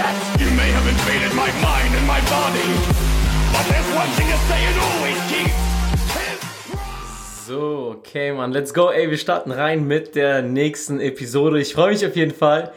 [0.00, 2.64] You may have invaded my mind and my body,
[3.52, 5.52] but there's one thing to say and always keep.
[7.46, 8.88] So, okay, man, let's go.
[8.88, 11.60] Ey, wir starten rein mit der nächsten Episode.
[11.60, 12.72] Ich freue mich auf jeden Fall.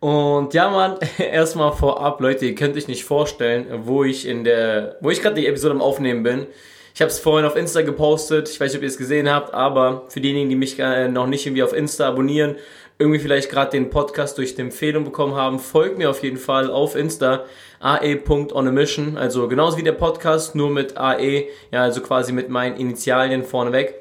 [0.00, 4.96] Und ja, man, erstmal vorab, Leute, ihr könnt euch nicht vorstellen, wo ich in der,
[5.00, 6.48] wo ich gerade die Episode am Aufnehmen bin.
[6.92, 8.48] Ich habe es vorhin auf Insta gepostet.
[8.48, 11.28] Ich weiß nicht, ob ihr es gesehen habt, aber für diejenigen, die mich äh, noch
[11.28, 12.56] nicht irgendwie auf Insta abonnieren,
[12.98, 16.70] irgendwie vielleicht gerade den Podcast durch die Empfehlung bekommen haben, folgt mir auf jeden Fall
[16.70, 17.44] auf Insta
[17.80, 23.44] ae.onamission, also genauso wie der Podcast, nur mit ae, ja, also quasi mit meinen Initialien
[23.44, 23.94] vorneweg.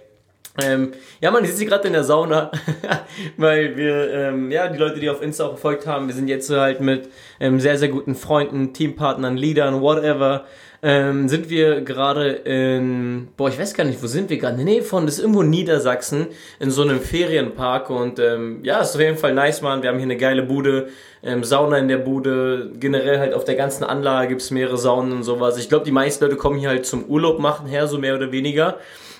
[0.62, 2.52] Ähm, ja, man, ich sitze gerade in der Sauna,
[3.38, 6.50] weil wir, ähm, ja, die Leute, die auf Insta auch verfolgt haben, wir sind jetzt
[6.52, 10.46] halt mit ähm, sehr, sehr guten Freunden, Teampartnern, Leadern, whatever,
[10.86, 14.62] ähm, sind wir gerade in, boah, ich weiß gar nicht, wo sind wir gerade?
[14.62, 16.28] Nee, von, das ist irgendwo Niedersachsen,
[16.60, 19.82] in so einem Ferienpark und ähm, ja, ist auf jeden Fall nice, man.
[19.82, 20.90] Wir haben hier eine geile Bude,
[21.24, 25.24] ähm, Sauna in der Bude, generell halt auf der ganzen Anlage gibt's mehrere Saunen und
[25.24, 25.58] sowas.
[25.58, 28.34] Ich glaube, die meisten Leute kommen hier halt zum Urlaub machen her, so mehr oder
[28.34, 28.78] weniger.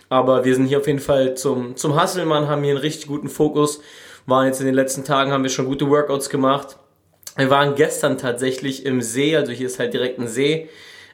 [0.10, 3.30] Aber wir sind hier auf jeden Fall zum, zum Hasselmann, haben hier einen richtig guten
[3.30, 3.80] Fokus.
[4.26, 6.78] Waren jetzt in den letzten Tagen, haben wir schon gute Workouts gemacht.
[7.38, 10.68] Wir waren gestern tatsächlich im See, also hier ist halt direkt ein See.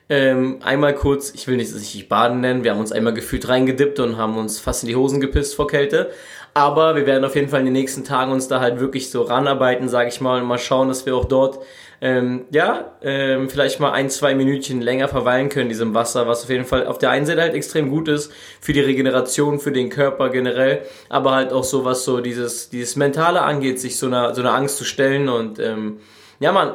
[0.10, 4.00] Ähm, einmal kurz, ich will nicht sich baden nennen, wir haben uns einmal gefühlt reingedippt
[4.00, 6.10] und haben uns fast in die Hosen gepisst vor Kälte.
[6.56, 9.22] Aber wir werden auf jeden Fall in den nächsten Tagen uns da halt wirklich so
[9.22, 11.60] ranarbeiten, sage ich mal, und mal schauen, dass wir auch dort
[12.02, 16.44] ähm, ja, ähm, vielleicht mal ein, zwei Minütchen länger verweilen können in diesem Wasser, was
[16.44, 19.72] auf jeden Fall auf der einen Seite halt extrem gut ist für die Regeneration, für
[19.72, 24.08] den Körper generell, aber halt auch so, was so dieses, dieses Mentale angeht, sich so
[24.08, 26.00] einer, so einer Angst zu stellen und ähm,
[26.40, 26.74] ja, man,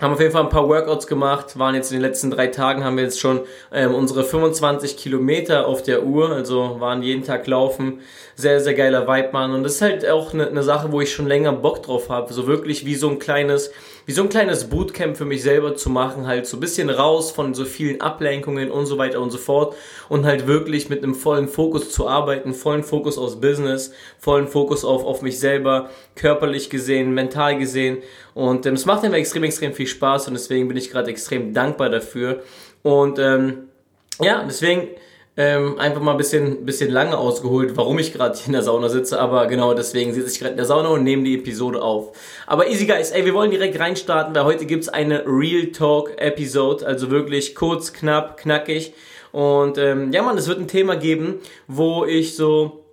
[0.00, 2.84] haben auf jeden Fall ein paar Workouts gemacht, waren jetzt in den letzten drei Tagen,
[2.84, 3.40] haben wir jetzt schon
[3.72, 8.00] ähm, unsere 25 Kilometer auf der Uhr, also waren jeden Tag laufen.
[8.36, 9.52] Sehr, sehr geiler Vibe, Mann.
[9.52, 12.32] Und das ist halt auch eine, eine Sache, wo ich schon länger Bock drauf habe.
[12.32, 13.72] So wirklich wie so ein kleines,
[14.06, 17.32] wie so ein kleines Bootcamp für mich selber zu machen, halt so ein bisschen raus
[17.32, 19.74] von so vielen Ablenkungen und so weiter und so fort
[20.08, 24.84] und halt wirklich mit einem vollen Fokus zu arbeiten, vollen Fokus aufs Business, vollen Fokus
[24.84, 27.98] auf, auf mich selber, körperlich gesehen, mental gesehen
[28.38, 31.52] und ähm, es macht mir extrem, extrem viel Spaß und deswegen bin ich gerade extrem
[31.52, 32.44] dankbar dafür.
[32.84, 33.64] Und ähm,
[34.20, 34.90] ja, deswegen
[35.36, 38.90] ähm, einfach mal ein bisschen, bisschen lange ausgeholt, warum ich gerade hier in der Sauna
[38.90, 42.16] sitze, aber genau deswegen sitze ich gerade in der Sauna und nehme die Episode auf.
[42.46, 46.86] Aber easy guys, ey, wir wollen direkt reinstarten, weil heute gibt's eine Real Talk Episode,
[46.86, 48.92] also wirklich kurz, knapp, knackig.
[49.32, 52.84] Und ähm, ja man, es wird ein Thema geben, wo ich so,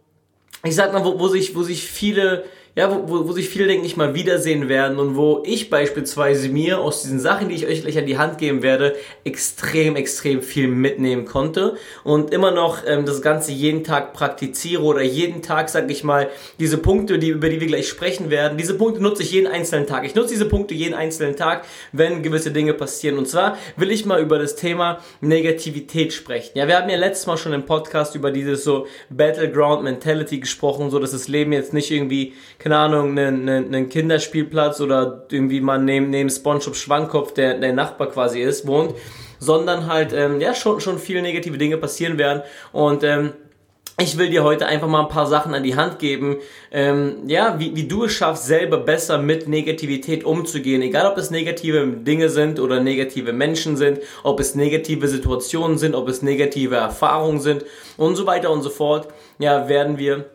[0.63, 2.45] ich sag mal, wo, wo sich, wo sich viele
[2.77, 6.79] ja, wo, wo sich viele, denke ich, mal wiedersehen werden und wo ich beispielsweise mir
[6.79, 10.67] aus diesen Sachen, die ich euch gleich an die Hand geben werde, extrem, extrem viel
[10.67, 15.89] mitnehmen konnte und immer noch ähm, das Ganze jeden Tag praktiziere oder jeden Tag, sag
[15.89, 19.31] ich mal, diese Punkte, die, über die wir gleich sprechen werden, diese Punkte nutze ich
[19.31, 20.03] jeden einzelnen Tag.
[20.05, 23.17] Ich nutze diese Punkte jeden einzelnen Tag, wenn gewisse Dinge passieren.
[23.17, 26.57] Und zwar will ich mal über das Thema Negativität sprechen.
[26.57, 30.89] Ja, wir haben ja letztes Mal schon im Podcast über dieses so Battleground Mentality gesprochen,
[30.89, 32.33] so dass das Leben jetzt nicht irgendwie
[32.65, 38.09] keine Ahnung, einen, einen Kinderspielplatz oder irgendwie mal neben, neben SpongeBob Schwankopf, der der Nachbar
[38.09, 38.95] quasi ist, wohnt,
[39.37, 43.33] sondern halt, ähm, ja, schon, schon viele negative Dinge passieren werden und, ähm,
[43.97, 46.37] ich will dir heute einfach mal ein paar Sachen an die Hand geben,
[46.71, 50.81] ähm, ja, wie, wie du es schaffst, selber besser mit Negativität umzugehen.
[50.81, 55.95] Egal, ob es negative Dinge sind oder negative Menschen sind, ob es negative Situationen sind,
[55.95, 57.63] ob es negative Erfahrungen sind
[57.95, 59.07] und so weiter und so fort.
[59.39, 60.25] Ja, werden wir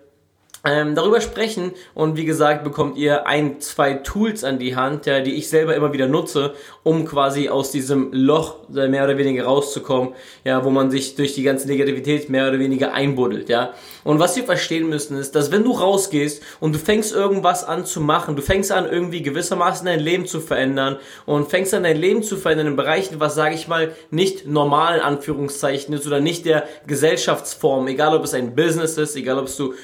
[0.65, 5.21] ähm, darüber sprechen und wie gesagt bekommt ihr ein, zwei Tools an die Hand, ja,
[5.21, 10.15] die ich selber immer wieder nutze, um quasi aus diesem Loch mehr oder weniger rauszukommen,
[10.45, 13.73] ja, wo man sich durch die ganze Negativität mehr oder weniger einbuddelt, ja.
[14.05, 17.85] Und was wir verstehen müssen ist, dass wenn du rausgehst und du fängst irgendwas an
[17.85, 21.99] zu machen, du fängst an irgendwie gewissermaßen dein Leben zu verändern und fängst an dein
[21.99, 26.21] Leben zu verändern in Bereichen, was sage ich mal nicht normal in Anführungszeichen ist oder
[26.21, 29.75] nicht der Gesellschaftsform, egal ob es ein Business ist, egal ob du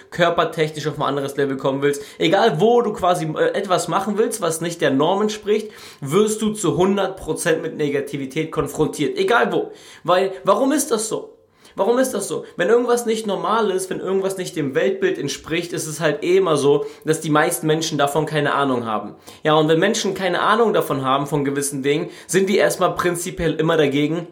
[0.67, 4.41] körpertechnisch auf ein anderes Level kommen willst, egal wo du quasi äh, etwas machen willst,
[4.41, 5.71] was nicht der Norm entspricht,
[6.01, 9.73] wirst du zu 100% mit Negativität konfrontiert, egal wo.
[10.05, 11.33] Weil, warum ist das so?
[11.79, 12.47] Warum ist das so?
[12.57, 16.39] Wenn irgendwas nicht normal ist, wenn irgendwas nicht dem Weltbild entspricht, ist es halt eh
[16.39, 19.15] immer so, dass die meisten Menschen davon keine Ahnung haben.
[19.43, 23.57] Ja, und wenn Menschen keine Ahnung davon haben von gewissen Dingen, sind die erstmal prinzipiell
[23.57, 24.27] immer dagegen,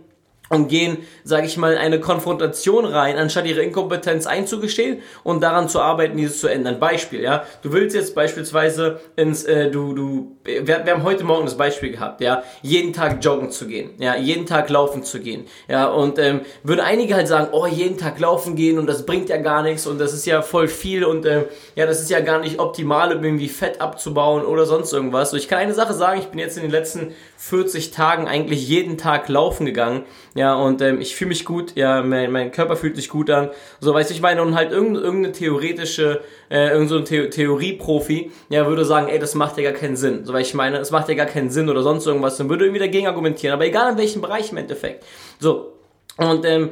[0.55, 5.69] und gehen, sage ich mal, in eine Konfrontation rein, anstatt ihre Inkompetenz einzugestehen und daran
[5.69, 6.79] zu arbeiten, dieses zu ändern.
[6.79, 11.45] Beispiel, ja, du willst jetzt beispielsweise ins, äh, du, du, wir, wir haben heute Morgen
[11.45, 15.47] das Beispiel gehabt, ja, jeden Tag joggen zu gehen, ja, jeden Tag laufen zu gehen,
[15.69, 19.29] ja, und ähm, würden einige halt sagen, oh, jeden Tag laufen gehen und das bringt
[19.29, 22.21] ja gar nichts und das ist ja voll viel und ähm, ja, das ist ja
[22.21, 25.31] gar nicht optimal, um irgendwie Fett abzubauen oder sonst irgendwas.
[25.31, 28.69] So, ich kann eine Sache sagen, ich bin jetzt in den letzten 40 Tagen eigentlich
[28.69, 30.05] jeden Tag laufen gegangen
[30.35, 33.51] ja, und ähm, ich fühle mich gut, ja, mein, mein Körper fühlt sich gut an,
[33.81, 36.21] so, weißt du, ich meine, und halt irgendeine, irgendeine theoretische,
[36.51, 40.27] äh, irgendein so The Theorieprofi, ja, würde sagen, ey, das macht ja gar keinen Sinn,
[40.27, 42.67] so, weil ich meine, es macht ja gar keinen Sinn oder sonst irgendwas, dann würde
[42.67, 45.05] irgendwie dagegen argumentieren, aber egal in welchem Bereich im Endeffekt,
[45.39, 45.73] so,
[46.19, 46.71] und ähm,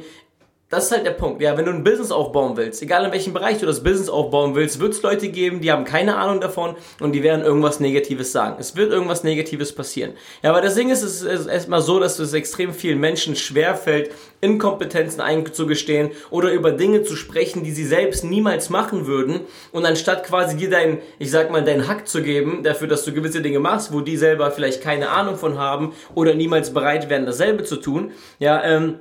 [0.73, 1.41] das ist halt der Punkt.
[1.41, 4.55] Ja, wenn du ein Business aufbauen willst, egal in welchem Bereich du das Business aufbauen
[4.55, 8.31] willst, wird es Leute geben, die haben keine Ahnung davon und die werden irgendwas Negatives
[8.31, 8.55] sagen.
[8.59, 10.13] Es wird irgendwas Negatives passieren.
[10.41, 14.11] Ja, aber das Ding ist, es ist erstmal so, dass es extrem vielen Menschen schwerfällt,
[14.41, 19.41] Inkompetenzen einzugestehen oder über Dinge zu sprechen, die sie selbst niemals machen würden.
[19.71, 23.13] Und anstatt quasi dir deinen, ich sag mal, deinen Hack zu geben, dafür, dass du
[23.13, 27.25] gewisse Dinge machst, wo die selber vielleicht keine Ahnung von haben oder niemals bereit wären,
[27.25, 28.99] dasselbe zu tun, ja, ähm,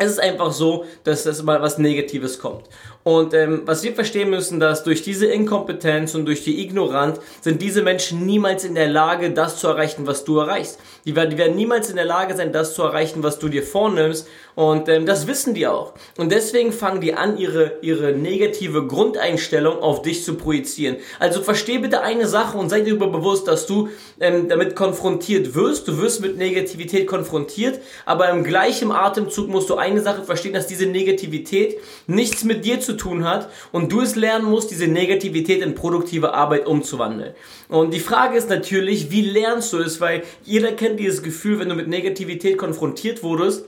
[0.00, 2.64] es ist einfach so, dass das mal was Negatives kommt.
[3.02, 7.62] Und ähm, was wir verstehen müssen, dass durch diese Inkompetenz und durch die Ignoranz sind
[7.62, 10.78] diese Menschen niemals in der Lage, das zu erreichen, was du erreichst.
[11.04, 13.62] Die werden, die werden niemals in der Lage sein, das zu erreichen, was du dir
[13.62, 14.28] vornimmst.
[14.54, 15.94] Und ähm, das wissen die auch.
[16.16, 20.96] Und deswegen fangen die an, ihre, ihre negative Grundeinstellung auf dich zu projizieren.
[21.18, 23.88] Also versteh bitte eine Sache und sei dir darüber bewusst, dass du
[24.20, 25.88] ähm, damit konfrontiert wirst.
[25.88, 30.66] Du wirst mit Negativität konfrontiert, aber im gleichen Atemzug musst du eine Sache verstehen, dass
[30.66, 35.62] diese Negativität nichts mit dir zu tun hat und du es lernen musst, diese Negativität
[35.62, 37.34] in produktive Arbeit umzuwandeln.
[37.68, 41.68] Und die Frage ist natürlich, wie lernst du es, weil jeder kennt dieses Gefühl, wenn
[41.68, 43.64] du mit Negativität konfrontiert wurdest,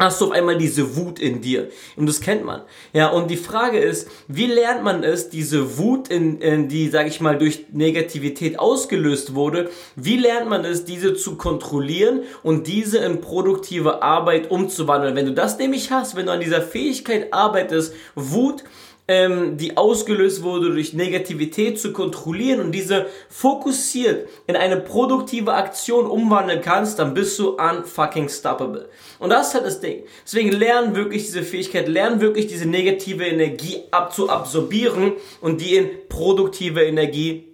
[0.00, 1.68] hast du auf einmal diese Wut in dir.
[1.96, 2.62] Und das kennt man.
[2.92, 7.06] Ja, und die Frage ist, wie lernt man es, diese Wut, in, in die, sag
[7.06, 12.98] ich mal, durch Negativität ausgelöst wurde, wie lernt man es, diese zu kontrollieren und diese
[12.98, 15.14] in produktive Arbeit umzuwandeln?
[15.14, 18.64] Wenn du das nämlich hast, wenn du an dieser Fähigkeit arbeitest, Wut
[19.10, 26.06] ähm, die ausgelöst wurde durch Negativität zu kontrollieren und diese fokussiert in eine produktive Aktion
[26.06, 28.88] umwandeln kannst, dann bist du unfucking stoppable.
[29.18, 30.04] Und das ist halt das Ding.
[30.24, 36.84] Deswegen lernen wirklich diese Fähigkeit, lernen wirklich diese negative Energie abzuabsorbieren und die in produktive
[36.84, 37.48] Energie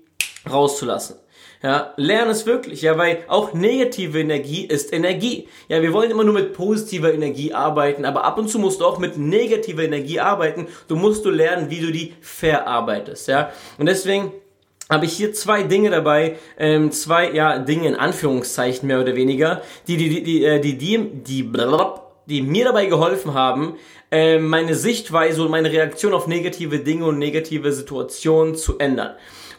[0.48, 1.16] rauszulassen.
[1.66, 5.48] Ja, lern es wirklich, ja, weil auch negative Energie ist Energie.
[5.66, 8.84] Ja, wir wollen immer nur mit positiver Energie arbeiten, aber ab und zu musst du
[8.84, 10.68] auch mit negativer Energie arbeiten.
[10.86, 13.50] Du musst du lernen, wie du die verarbeitest, ja.
[13.78, 14.30] Und deswegen
[14.88, 19.60] habe ich hier zwei Dinge dabei, ähm, zwei ja Dinge in Anführungszeichen mehr oder weniger,
[19.88, 21.52] die die die die äh, die die, die,
[22.26, 23.74] die mir dabei geholfen haben,
[24.12, 29.16] äh, meine Sichtweise und meine Reaktion auf negative Dinge und negative Situationen zu ändern.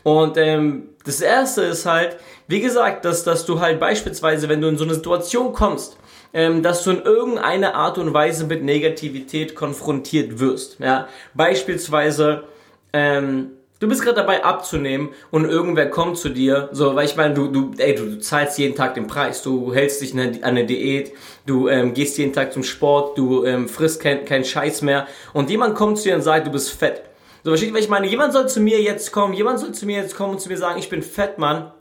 [0.07, 2.15] Und ähm, das erste ist halt,
[2.47, 5.97] wie gesagt, dass, dass du halt beispielsweise, wenn du in so eine Situation kommst,
[6.33, 10.79] ähm, dass du in irgendeiner Art und Weise mit Negativität konfrontiert wirst.
[10.79, 11.09] Ja?
[11.33, 12.45] Beispielsweise,
[12.93, 13.49] ähm,
[13.81, 17.49] du bist gerade dabei abzunehmen und irgendwer kommt zu dir, so, weil ich meine, du,
[17.49, 21.11] du, du, du zahlst jeden Tag den Preis, du hältst dich an eine Diät,
[21.45, 25.49] du ähm, gehst jeden Tag zum Sport, du ähm, frisst kein, kein Scheiß mehr und
[25.49, 27.01] jemand kommt zu dir und sagt, du bist fett.
[27.43, 28.07] So, versteht, was ich meine?
[28.07, 30.57] Jemand soll zu mir jetzt kommen, jemand soll zu mir jetzt kommen und zu mir
[30.57, 31.71] sagen, ich bin fett, Mann.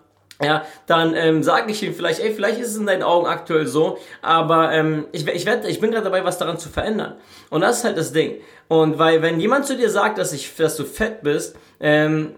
[0.43, 3.67] Ja, dann ähm, sage ich ihm vielleicht, ey, vielleicht ist es in deinen Augen aktuell
[3.67, 7.15] so, aber ähm, ich, ich, werd, ich bin gerade dabei, was daran zu verändern.
[7.49, 8.35] Und das ist halt das Ding.
[8.69, 12.35] Und weil, wenn jemand zu dir sagt, dass, ich, dass du fett bist, ähm,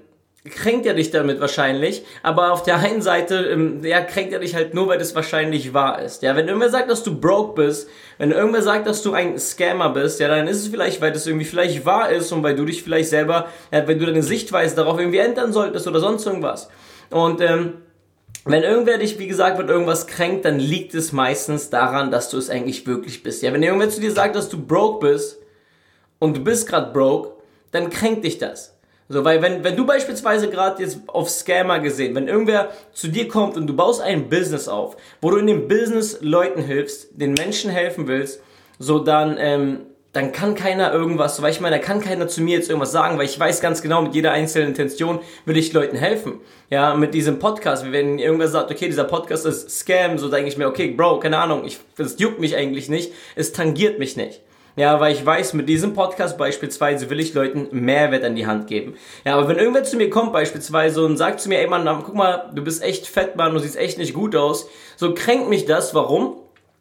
[0.48, 4.54] kränkt er dich damit wahrscheinlich, aber auf der einen Seite, ähm, ja, kränkt er dich
[4.54, 6.22] halt nur, weil das wahrscheinlich wahr ist.
[6.22, 7.88] Ja, wenn irgendwer sagt, dass du broke bist,
[8.18, 11.26] wenn irgendwer sagt, dass du ein Scammer bist, ja, dann ist es vielleicht, weil das
[11.26, 14.76] irgendwie vielleicht wahr ist und weil du dich vielleicht selber, ja, wenn du deine Sichtweise
[14.76, 16.68] darauf irgendwie ändern solltest oder sonst irgendwas.
[17.10, 17.74] Und, ähm,
[18.44, 22.38] wenn irgendwer dich, wie gesagt, mit irgendwas kränkt, dann liegt es meistens daran, dass du
[22.38, 23.42] es eigentlich wirklich bist.
[23.42, 25.38] Ja, wenn irgendwer zu dir sagt, dass du broke bist
[26.18, 27.32] und du bist gerade broke,
[27.72, 28.77] dann kränkt dich das.
[29.10, 33.26] So, weil wenn, wenn du beispielsweise gerade jetzt auf Scammer gesehen, wenn irgendwer zu dir
[33.26, 37.32] kommt und du baust ein Business auf, wo du in dem Business Leuten hilfst, den
[37.32, 38.42] Menschen helfen willst,
[38.78, 39.80] so dann, ähm,
[40.12, 43.16] dann kann keiner irgendwas, weil ich meine, da kann keiner zu mir jetzt irgendwas sagen,
[43.16, 46.40] weil ich weiß ganz genau, mit jeder einzelnen Intention will ich Leuten helfen.
[46.68, 50.58] Ja, mit diesem Podcast, wenn irgendwer sagt, okay, dieser Podcast ist Scam, so denke ich
[50.58, 54.42] mir, okay, Bro, keine Ahnung, ich, das juckt mich eigentlich nicht, es tangiert mich nicht.
[54.78, 58.68] Ja, weil ich weiß, mit diesem Podcast beispielsweise will ich Leuten Mehrwert an die Hand
[58.68, 58.94] geben.
[59.24, 62.14] Ja, aber wenn irgendwer zu mir kommt beispielsweise und sagt zu mir, ey Mann, guck
[62.14, 65.64] mal, du bist echt fett, Mann, du siehst echt nicht gut aus, so kränkt mich
[65.66, 65.94] das.
[65.94, 66.36] Warum?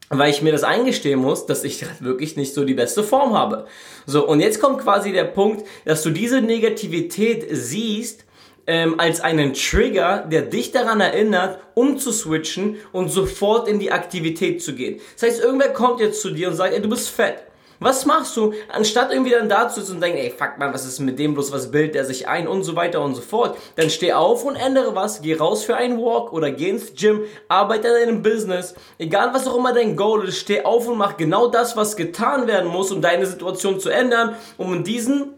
[0.09, 3.65] weil ich mir das eingestehen muss, dass ich wirklich nicht so die beste Form habe.
[4.05, 8.23] So, und jetzt kommt quasi der Punkt, dass du diese Negativität siehst
[8.67, 14.75] ähm, als einen Trigger, der dich daran erinnert, umzuswitchen und sofort in die Aktivität zu
[14.75, 15.01] gehen.
[15.19, 17.46] Das heißt, irgendwer kommt jetzt zu dir und sagt, ey, du bist fett.
[17.79, 20.85] Was machst du, anstatt irgendwie dann da zu sitzen und denken, ey, fuck man, was
[20.85, 23.57] ist mit dem bloß, was bildet der sich ein und so weiter und so fort.
[23.75, 27.21] Dann steh auf und ändere was, geh raus für einen Walk oder geh ins Gym,
[27.47, 28.73] arbeite an deinem Business.
[28.97, 32.47] Egal was auch immer dein Goal ist, steh auf und mach genau das, was getan
[32.47, 35.33] werden muss, um deine Situation zu ändern, um in diesen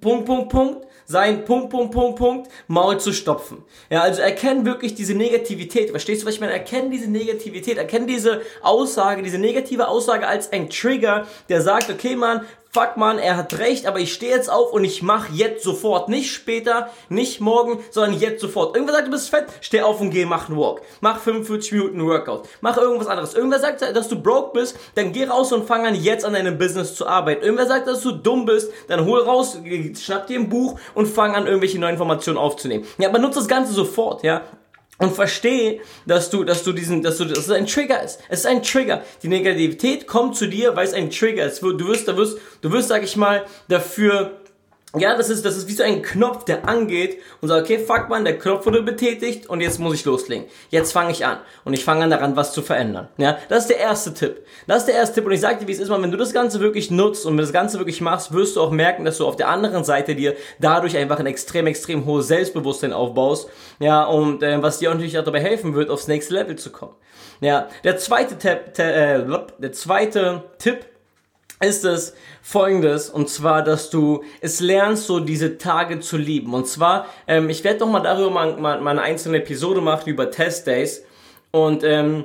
[0.00, 3.64] Punkt, Punkt, Punkt sein Punkt, Punkt, Punkt, Punkt Maul zu stopfen.
[3.90, 5.90] Ja, also erkennen wirklich diese Negativität.
[5.90, 6.52] Verstehst du, was ich meine?
[6.52, 12.16] Erkennen diese Negativität, erkennen diese Aussage, diese negative Aussage als ein Trigger, der sagt, okay,
[12.16, 12.42] Mann,
[12.76, 16.10] fuck man, er hat recht, aber ich stehe jetzt auf und ich mach jetzt sofort.
[16.10, 18.76] Nicht später, nicht morgen, sondern jetzt sofort.
[18.76, 20.82] Irgendwer sagt, du bist fett, steh auf und geh, mach einen Walk.
[21.00, 22.46] Mach 45 Minuten Workout.
[22.60, 23.32] Mach irgendwas anderes.
[23.32, 26.58] Irgendwer sagt, dass du broke bist, dann geh raus und fang an, jetzt an deinem
[26.58, 27.42] Business zu arbeiten.
[27.42, 29.56] Irgendwer sagt, dass du dumm bist, dann hol raus,
[29.98, 32.84] schnapp dir ein Buch und fang an, irgendwelche neuen Informationen aufzunehmen.
[32.98, 34.42] Ja, aber nutze das Ganze sofort, ja
[34.98, 38.20] und verstehe, dass du, dass du diesen, dass du, dass es ein Trigger ist.
[38.28, 39.02] Es ist ein Trigger.
[39.22, 41.62] Die Negativität kommt zu dir, weil es ein Trigger ist.
[41.62, 44.40] Du wirst, du wirst, du wirst, sag ich mal, dafür
[44.98, 48.08] ja, das ist, das ist wie so ein Knopf, der angeht und sagt, okay, fuck
[48.08, 50.46] man, der Knopf wurde betätigt und jetzt muss ich loslegen.
[50.70, 53.08] Jetzt fange ich an und ich fange an daran, was zu verändern.
[53.16, 54.44] Ja, das ist der erste Tipp.
[54.66, 56.16] Das ist der erste Tipp und ich sage dir, wie es ist, man, wenn du
[56.16, 59.26] das Ganze wirklich nutzt und das Ganze wirklich machst, wirst du auch merken, dass du
[59.26, 63.48] auf der anderen Seite dir dadurch einfach ein extrem, extrem hohes Selbstbewusstsein aufbaust.
[63.78, 66.94] Ja, und äh, was dir natürlich auch dabei helfen wird, aufs nächste Level zu kommen.
[67.40, 69.24] Ja, der zweite Tipp, äh,
[69.58, 70.86] der zweite Tipp
[71.60, 76.54] ist es folgendes, und zwar, dass du es lernst, so diese Tage zu lieben.
[76.54, 80.08] Und zwar, ähm, ich werde doch mal darüber mal, mal, mal eine einzelne Episode machen
[80.08, 81.02] über Test Days.
[81.50, 82.24] Und ähm,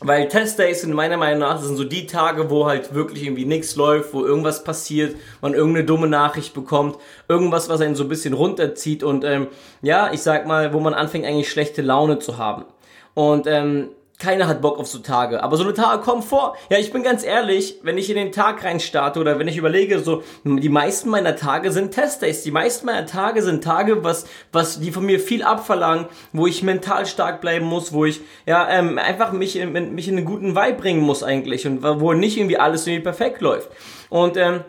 [0.00, 3.46] weil Test Days sind meiner Meinung nach, sind so die Tage, wo halt wirklich irgendwie
[3.46, 6.98] nichts läuft, wo irgendwas passiert, man irgendeine dumme Nachricht bekommt,
[7.28, 9.48] irgendwas, was einen so ein bisschen runterzieht und ähm,
[9.80, 12.66] ja, ich sag mal, wo man anfängt eigentlich schlechte Laune zu haben.
[13.14, 15.42] Und ähm, keiner hat Bock auf so Tage.
[15.42, 16.56] Aber so eine Tage kommen vor.
[16.70, 19.58] Ja, ich bin ganz ehrlich, wenn ich in den Tag rein starte oder wenn ich
[19.58, 22.42] überlege, so, die meisten meiner Tage sind Testdays.
[22.42, 26.62] Die meisten meiner Tage sind Tage, was, was, die von mir viel abverlangen, wo ich
[26.62, 30.56] mental stark bleiben muss, wo ich, ja, ähm, einfach mich in, mich in einen guten
[30.56, 33.68] Vibe bringen muss eigentlich und wo nicht irgendwie alles irgendwie perfekt läuft.
[34.08, 34.64] Und, ähm,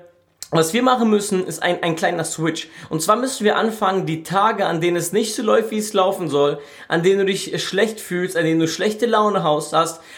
[0.49, 2.69] was wir machen müssen, ist ein, ein kleiner Switch.
[2.89, 5.91] Und zwar müssen wir anfangen, die Tage, an denen es nicht so läuft, wie es
[5.91, 9.73] laufen soll, an denen du dich schlecht fühlst, an denen du schlechte Laune hast,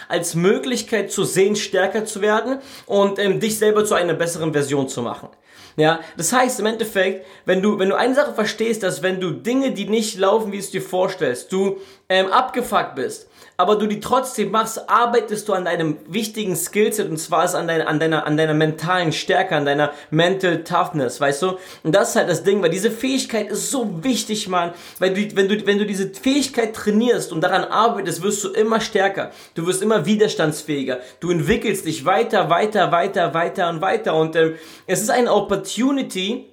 [0.08, 4.88] als Möglichkeit zu sehen, stärker zu werden und ähm, dich selber zu einer besseren Version
[4.88, 5.30] zu machen.
[5.78, 9.32] Ja, das heißt im Endeffekt, wenn du, wenn du eine Sache verstehst, dass wenn du
[9.32, 11.78] Dinge, die nicht laufen, wie es dir vorstellst, du
[12.10, 13.29] ähm, abgefuckt bist,
[13.60, 17.68] aber du die trotzdem machst, arbeitest du an deinem wichtigen Skillset und zwar ist an
[17.68, 21.58] deiner, an deiner, an deiner mentalen Stärke, an deiner Mental Toughness, weißt du?
[21.84, 24.72] Und das ist halt das Ding, weil diese Fähigkeit ist so wichtig, Mann.
[25.00, 28.80] Weil du, wenn du, wenn du diese Fähigkeit trainierst und daran arbeitest, wirst du immer
[28.80, 29.32] stärker.
[29.56, 31.00] Du wirst immer widerstandsfähiger.
[31.20, 34.16] Du entwickelst dich weiter, weiter, weiter, weiter und weiter.
[34.16, 34.56] Und ähm,
[34.88, 36.49] es ist eine Opportunity,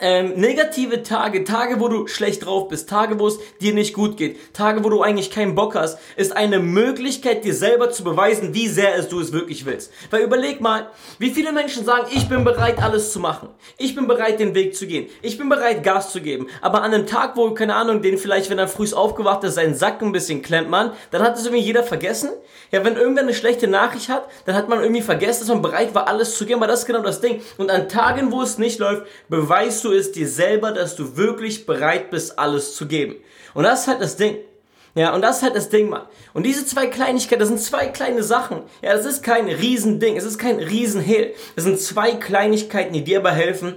[0.00, 4.16] ähm, negative Tage, Tage, wo du schlecht drauf bist, Tage, wo es dir nicht gut
[4.16, 8.54] geht, Tage, wo du eigentlich keinen Bock hast, ist eine Möglichkeit, dir selber zu beweisen,
[8.54, 9.92] wie sehr es du es wirklich willst.
[10.10, 13.50] Weil überleg mal, wie viele Menschen sagen, ich bin bereit, alles zu machen.
[13.76, 15.08] Ich bin bereit, den Weg zu gehen.
[15.22, 16.48] Ich bin bereit, Gas zu geben.
[16.60, 19.74] Aber an einem Tag, wo, keine Ahnung, den vielleicht, wenn er früh aufgewacht ist, seinen
[19.74, 22.30] Sack ein bisschen klemmt man, dann hat es irgendwie jeder vergessen.
[22.72, 25.94] Ja, wenn irgendwer eine schlechte Nachricht hat, dann hat man irgendwie vergessen, dass man bereit
[25.94, 26.60] war, alles zu geben.
[26.60, 27.42] Aber das ist genau das Ding.
[27.58, 31.66] Und an Tagen, wo es nicht läuft, beweist du es dir selber, dass du wirklich
[31.66, 33.16] bereit bist, alles zu geben.
[33.54, 34.38] Und das ist halt das Ding.
[34.94, 36.06] Ja, und das ist halt das Ding, Mann.
[36.34, 38.62] Und diese zwei Kleinigkeiten, das sind zwei kleine Sachen.
[38.82, 41.34] Ja, das ist kein Riesending, es ist kein Riesenhehl.
[41.54, 43.76] Das sind zwei Kleinigkeiten, die dir aber helfen,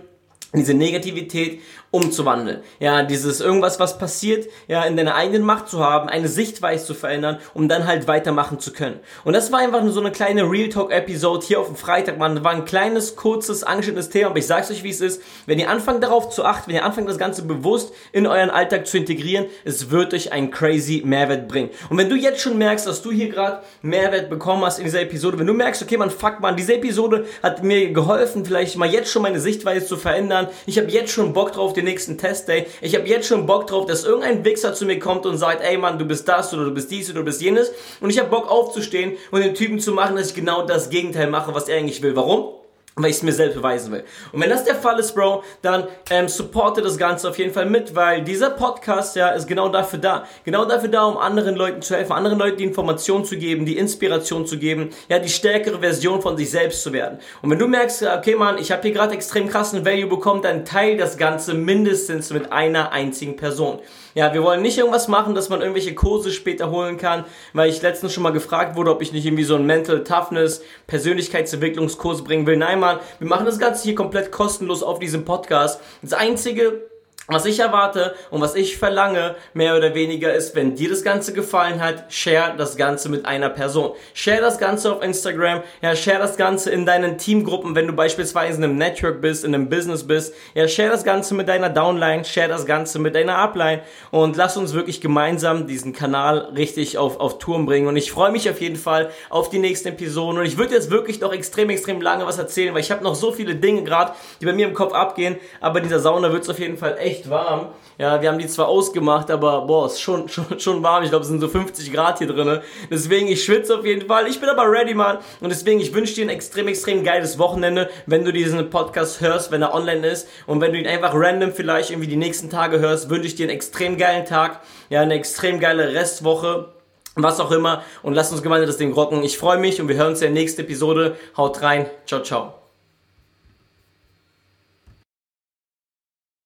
[0.56, 1.62] diese Negativität
[1.94, 2.62] umzuwandeln.
[2.80, 6.96] Ja, dieses irgendwas, was passiert, ja, in deiner eigenen Macht zu haben, eine Sichtweise zu
[6.96, 9.00] verändern, um dann halt weitermachen zu können.
[9.24, 12.18] Und das war einfach nur so eine kleine Real Talk Episode hier auf dem Freitag,
[12.18, 15.22] man war ein kleines, kurzes, angeschnittenes Thema, aber ich sag's euch, wie es ist.
[15.46, 18.88] Wenn ihr anfangt darauf zu achten, wenn ihr anfangt das Ganze bewusst in euren Alltag
[18.88, 21.70] zu integrieren, es wird euch einen crazy Mehrwert bringen.
[21.92, 25.02] Und wenn du jetzt schon merkst, dass du hier gerade Mehrwert bekommen hast in dieser
[25.02, 28.92] Episode, wenn du merkst, okay, man, fuck man, diese Episode hat mir geholfen, vielleicht mal
[28.92, 30.48] jetzt schon meine Sichtweise zu verändern.
[30.66, 32.66] Ich habe jetzt schon Bock drauf, den den nächsten Testday.
[32.82, 35.78] Ich habe jetzt schon Bock drauf, dass irgendein Wichser zu mir kommt und sagt, ey
[35.78, 37.72] Mann, du bist das oder du bist dies oder du bist jenes.
[38.00, 41.30] Und ich habe Bock aufzustehen und den Typen zu machen, dass ich genau das Gegenteil
[41.30, 42.16] mache, was er eigentlich will.
[42.16, 42.63] Warum?
[42.96, 44.04] Weil ich es mir selbst beweisen will.
[44.32, 47.66] Und wenn das der Fall ist, Bro, dann ähm, supporte das Ganze auf jeden Fall
[47.66, 50.26] mit, weil dieser Podcast ja ist genau dafür da.
[50.44, 53.78] Genau dafür da, um anderen Leuten zu helfen, anderen Leuten die Information zu geben, die
[53.78, 57.20] Inspiration zu geben, ja, die stärkere Version von sich selbst zu werden.
[57.42, 60.66] Und wenn du merkst, okay, Mann, ich habe hier gerade extrem krassen Value bekommen, dann
[60.66, 63.80] teil das Ganze mindestens mit einer einzigen Person.
[64.16, 67.82] Ja, wir wollen nicht irgendwas machen, dass man irgendwelche Kurse später holen kann, weil ich
[67.82, 72.46] letztens schon mal gefragt wurde, ob ich nicht irgendwie so einen Mental Toughness, Persönlichkeitsentwicklungskurs bringen
[72.46, 72.58] will.
[72.58, 75.80] Nein, Mann, wir machen das Ganze hier komplett kostenlos auf diesem Podcast.
[76.02, 76.90] Das einzige,
[77.28, 81.32] was ich erwarte und was ich verlange, mehr oder weniger ist, wenn dir das Ganze
[81.32, 83.94] gefallen hat, share das Ganze mit einer Person.
[84.14, 88.58] Share das Ganze auf Instagram, ja, share das Ganze in deinen Teamgruppen, wenn du beispielsweise
[88.58, 92.26] in einem Network bist, in einem Business bist, ja, share das Ganze mit deiner Downline,
[92.26, 93.82] share das Ganze mit deiner Upline.
[94.12, 97.88] Und lass uns wirklich gemeinsam diesen Kanal richtig auf, auf Touren bringen.
[97.88, 100.40] Und ich freue mich auf jeden Fall auf die nächsten Episoden.
[100.40, 103.16] Und ich würde jetzt wirklich noch extrem, extrem lange was erzählen, weil ich habe noch
[103.16, 106.50] so viele Dinge gerade, die bei mir im Kopf abgehen, aber dieser Sauna wird es
[106.50, 107.70] auf jeden Fall echt echt warm.
[107.98, 111.04] Ja, wir haben die zwar ausgemacht, aber boah, ist schon, schon, schon warm.
[111.04, 112.60] Ich glaube, es sind so 50 Grad hier drin.
[112.90, 114.28] Deswegen, ich schwitze auf jeden Fall.
[114.28, 115.20] Ich bin aber ready, Mann.
[115.42, 119.52] Und deswegen, ich wünsche dir ein extrem, extrem geiles Wochenende, wenn du diesen Podcast hörst,
[119.52, 120.28] wenn er online ist.
[120.48, 123.44] Und wenn du ihn einfach random vielleicht irgendwie die nächsten Tage hörst, wünsche ich dir
[123.44, 124.62] einen extrem geilen Tag.
[124.90, 126.70] Ja, eine extrem geile Restwoche
[127.16, 129.22] was auch immer und lass uns gemeinsam das Ding rocken.
[129.24, 131.16] Ich freue mich und wir hören uns in der nächsten Episode.
[131.38, 131.86] Haut rein.
[132.08, 132.63] Ciao, ciao.